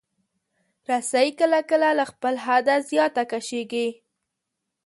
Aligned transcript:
رسۍ 0.87 1.27
کله 1.39 1.59
کله 1.69 1.89
له 1.97 2.05
خپل 2.11 2.33
حده 2.45 2.75
زیات 2.89 3.15
کشېږي. 3.31 3.87